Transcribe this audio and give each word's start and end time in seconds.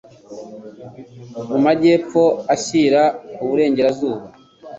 Mu 1.49 1.57
majyepfo 1.65 2.23
ashyira 2.55 3.01
uburengerazuba, 3.41 4.23